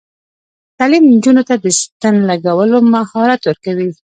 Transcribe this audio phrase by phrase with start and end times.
[0.77, 3.89] تعلیم نجونو ته د ستن لګولو مهارت ورکوي.